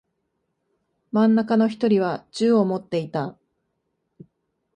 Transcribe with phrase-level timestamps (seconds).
[1.11, 3.37] 真ん中の一人は銃を持っていた。